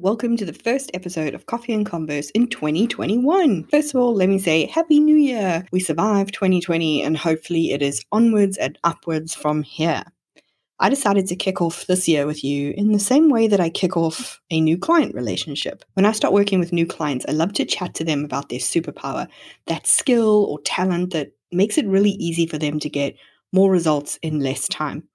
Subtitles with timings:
[0.00, 3.64] Welcome to the first episode of Coffee and Converse in 2021.
[3.64, 5.66] First of all, let me say Happy New Year!
[5.72, 10.04] We survived 2020 and hopefully it is onwards and upwards from here.
[10.78, 13.70] I decided to kick off this year with you in the same way that I
[13.70, 15.84] kick off a new client relationship.
[15.94, 18.60] When I start working with new clients, I love to chat to them about their
[18.60, 19.26] superpower,
[19.66, 23.16] that skill or talent that makes it really easy for them to get
[23.52, 25.08] more results in less time.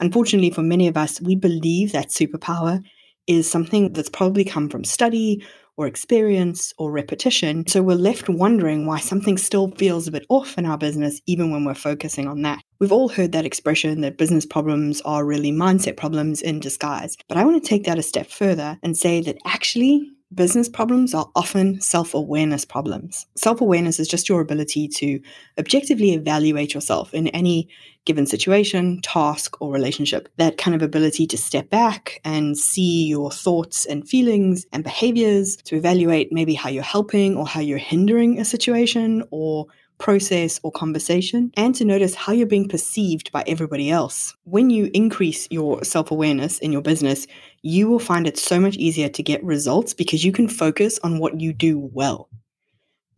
[0.00, 2.84] Unfortunately, for many of us, we believe that superpower
[3.28, 5.44] is something that's probably come from study
[5.76, 7.64] or experience or repetition.
[7.68, 11.52] So we're left wondering why something still feels a bit off in our business, even
[11.52, 12.60] when we're focusing on that.
[12.80, 17.16] We've all heard that expression that business problems are really mindset problems in disguise.
[17.28, 21.14] But I want to take that a step further and say that actually, business problems
[21.14, 23.26] are often self awareness problems.
[23.36, 25.20] Self awareness is just your ability to
[25.58, 27.68] objectively evaluate yourself in any
[28.04, 30.28] given situation, task, or relationship.
[30.36, 35.56] That kind of ability to step back and see your thoughts and feelings and behaviors,
[35.64, 39.66] to evaluate maybe how you're helping or how you're hindering a situation or
[39.98, 44.34] process, or conversation, and to notice how you're being perceived by everybody else.
[44.44, 47.26] When you increase your self awareness in your business,
[47.62, 51.18] you will find it so much easier to get results because you can focus on
[51.18, 52.28] what you do well.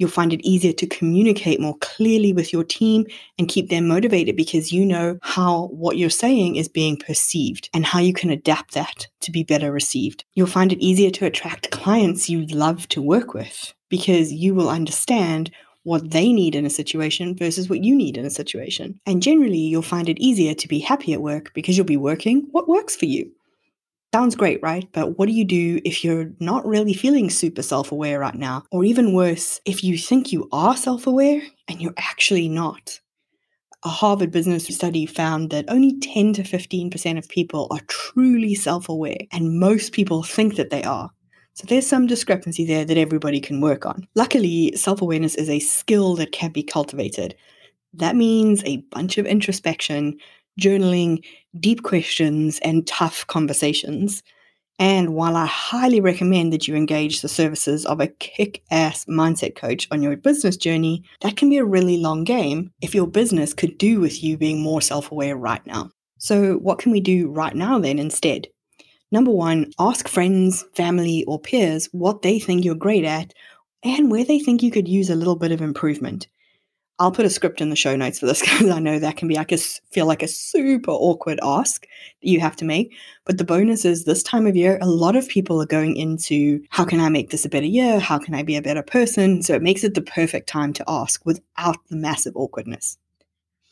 [0.01, 3.05] You'll find it easier to communicate more clearly with your team
[3.39, 7.85] and keep them motivated because you know how what you're saying is being perceived and
[7.85, 10.25] how you can adapt that to be better received.
[10.33, 14.71] You'll find it easier to attract clients you love to work with because you will
[14.71, 15.51] understand
[15.85, 19.01] what they need in a situation versus what you need in a situation.
[19.07, 22.49] And generally, you'll find it easier to be happy at work because you'll be working
[22.51, 23.31] what works for you.
[24.13, 24.89] Sounds great, right?
[24.93, 28.65] But what do you do if you're not really feeling super self aware right now?
[28.73, 33.01] Or even worse, if you think you are self aware and you're actually not.
[33.83, 38.89] A Harvard business study found that only 10 to 15% of people are truly self
[38.89, 41.11] aware, and most people think that they are.
[41.61, 44.09] So there's some discrepancy there that everybody can work on.
[44.15, 47.35] Luckily, self awareness is a skill that can be cultivated.
[47.93, 50.17] That means a bunch of introspection,
[50.59, 51.23] journaling,
[51.59, 54.23] deep questions, and tough conversations.
[54.79, 59.55] And while I highly recommend that you engage the services of a kick ass mindset
[59.55, 63.53] coach on your business journey, that can be a really long game if your business
[63.53, 65.91] could do with you being more self aware right now.
[66.17, 68.49] So, what can we do right now then instead?
[69.13, 73.35] Number one, ask friends, family, or peers what they think you're great at
[73.83, 76.29] and where they think you could use a little bit of improvement.
[77.01, 79.27] I'll put a script in the show notes for this because I know that can
[79.27, 82.93] be like a feel like a super awkward ask that you have to make.
[83.25, 86.63] But the bonus is this time of year, a lot of people are going into
[86.69, 87.99] how can I make this a better year?
[87.99, 89.43] How can I be a better person?
[89.43, 92.99] So it makes it the perfect time to ask without the massive awkwardness.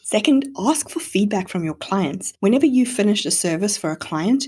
[0.03, 2.33] Second, ask for feedback from your clients.
[2.41, 4.47] Whenever you finish a service for a client,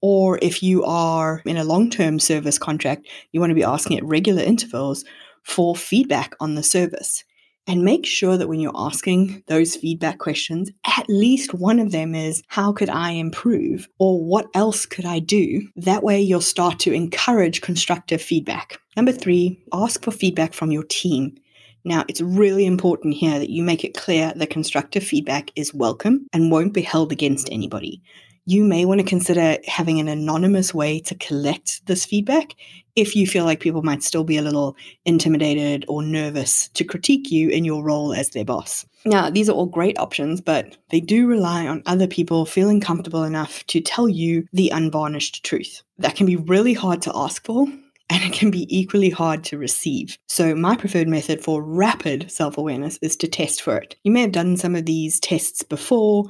[0.00, 3.98] or if you are in a long term service contract, you want to be asking
[3.98, 5.04] at regular intervals
[5.42, 7.24] for feedback on the service.
[7.66, 12.14] And make sure that when you're asking those feedback questions, at least one of them
[12.14, 13.88] is, How could I improve?
[13.98, 15.68] Or what else could I do?
[15.76, 18.78] That way, you'll start to encourage constructive feedback.
[18.96, 21.36] Number three, ask for feedback from your team.
[21.84, 26.26] Now, it's really important here that you make it clear that constructive feedback is welcome
[26.32, 28.02] and won't be held against anybody
[28.48, 32.54] you may want to consider having an anonymous way to collect this feedback
[32.96, 37.30] if you feel like people might still be a little intimidated or nervous to critique
[37.30, 38.86] you in your role as their boss.
[39.04, 43.22] Now, these are all great options, but they do rely on other people feeling comfortable
[43.22, 45.82] enough to tell you the unvarnished truth.
[45.98, 47.66] That can be really hard to ask for,
[48.08, 50.16] and it can be equally hard to receive.
[50.26, 53.96] So, my preferred method for rapid self awareness is to test for it.
[54.04, 56.24] You may have done some of these tests before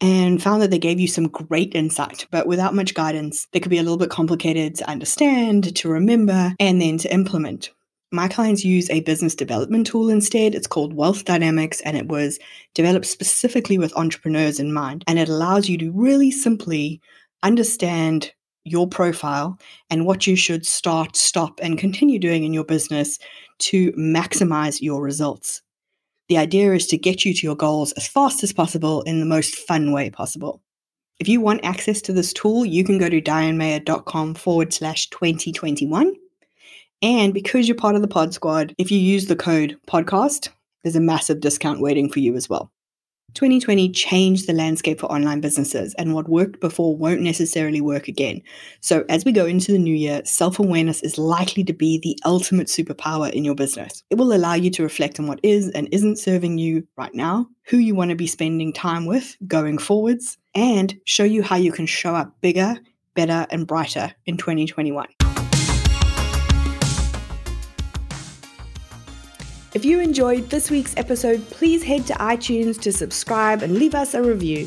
[0.00, 3.70] and found that they gave you some great insight, but without much guidance, they could
[3.70, 7.70] be a little bit complicated to understand, to remember, and then to implement.
[8.10, 10.54] My clients use a business development tool instead.
[10.54, 12.38] It's called Wealth Dynamics, and it was
[12.74, 15.04] developed specifically with entrepreneurs in mind.
[15.06, 17.02] And it allows you to really simply
[17.42, 18.32] understand
[18.64, 19.58] your profile
[19.90, 23.18] and what you should start, stop, and continue doing in your business
[23.58, 25.60] to maximize your results.
[26.28, 29.26] The idea is to get you to your goals as fast as possible in the
[29.26, 30.62] most fun way possible.
[31.18, 36.14] If you want access to this tool, you can go to dianemayer.com forward slash 2021.
[37.00, 40.50] And because you're part of the Pod Squad, if you use the code podcast,
[40.82, 42.70] there's a massive discount waiting for you as well.
[43.34, 48.42] 2020 changed the landscape for online businesses, and what worked before won't necessarily work again.
[48.80, 52.18] So, as we go into the new year, self awareness is likely to be the
[52.24, 54.02] ultimate superpower in your business.
[54.10, 57.48] It will allow you to reflect on what is and isn't serving you right now,
[57.64, 61.72] who you want to be spending time with going forwards, and show you how you
[61.72, 62.76] can show up bigger,
[63.14, 65.06] better, and brighter in 2021.
[69.74, 74.14] If you enjoyed this week's episode, please head to iTunes to subscribe and leave us
[74.14, 74.66] a review.